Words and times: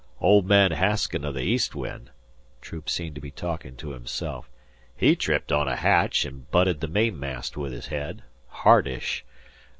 Old 0.19 0.47
man 0.47 0.71
Hasken 0.71 1.23
o' 1.23 1.31
the 1.31 1.43
East 1.43 1.75
Wind" 1.75 2.09
Troop 2.59 2.89
seemed 2.89 3.13
to 3.13 3.21
be 3.21 3.29
talking 3.29 3.75
to 3.75 3.91
himself 3.91 4.49
"he 4.97 5.15
tripped 5.15 5.51
on 5.51 5.67
a 5.67 5.75
hatch 5.75 6.25
an' 6.25 6.47
butted 6.49 6.79
the 6.79 6.87
mainmast 6.87 7.55
with 7.55 7.71
his 7.71 7.85
head 7.89 8.23
hardish. 8.47 9.23